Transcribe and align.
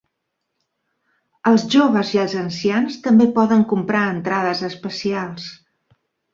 Els 1.51 1.65
joves 1.75 2.15
i 2.15 2.23
els 2.23 2.33
ancians 2.45 2.97
també 3.05 3.29
poden 3.37 3.63
comprar 3.77 4.03
entrades 4.17 4.67
especials. 4.73 5.49